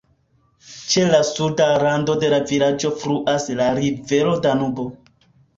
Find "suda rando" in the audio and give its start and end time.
1.27-2.15